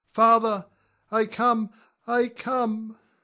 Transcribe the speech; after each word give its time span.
Father, 0.15 0.65
I 1.11 1.25
come, 1.27 1.69
I 2.07 2.27
come! 2.29 2.97